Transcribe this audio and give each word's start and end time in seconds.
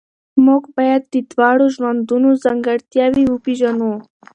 موږ 0.45 0.63
باید 0.77 1.01
د 1.13 1.15
دواړو 1.31 1.65
ژوندونو 1.75 2.29
ځانګړتیاوې 2.43 3.23
وپېژنو. 3.27 3.93